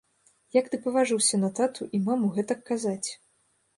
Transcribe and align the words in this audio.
Як 0.55 0.69
ты 0.75 0.77
паважыўся 0.85 1.39
на 1.43 1.49
тату 1.61 1.81
і 1.99 2.03
маму 2.07 2.33
гэтак 2.39 2.67
казаць. 2.71 3.09